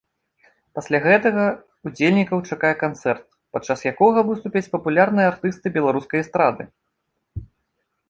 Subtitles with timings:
[0.77, 1.43] Пасля гэтага
[1.89, 3.23] ўдзельнікаў чакае канцэрт,
[3.57, 6.63] падчас якога выступяць папулярныя артысты беларускай эстрады.